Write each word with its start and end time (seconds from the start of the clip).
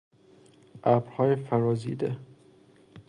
ابرهای 0.83 1.35
فرازیده 1.35 2.17